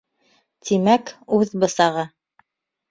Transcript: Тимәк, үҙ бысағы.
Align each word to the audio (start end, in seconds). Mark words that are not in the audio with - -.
Тимәк, 0.69 1.13
үҙ 1.41 1.55
бысағы. 1.67 2.11